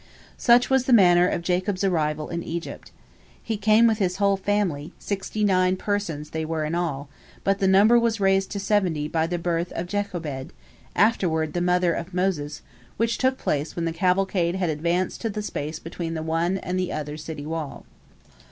[0.35, 2.89] "Such was the manner of Jacob's arrival in Egypt.
[3.43, 7.07] He came with his whole family, sixty nine persons they were in all,
[7.43, 10.53] but the number was raised to seventy by the birth of Jochebed,
[10.95, 12.63] afterward the mother of Moses,
[12.97, 16.79] which took place when the cavalcade had advanced to the space between the one and
[16.79, 17.85] the other city wall.